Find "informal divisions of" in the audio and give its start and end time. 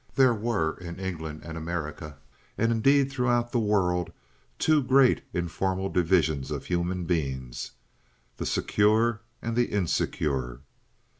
5.31-6.65